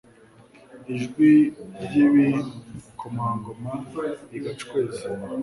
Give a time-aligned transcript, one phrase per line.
[0.93, 1.31] ijwi
[1.83, 3.73] ry'ibikomangoma
[4.31, 5.05] rigacweza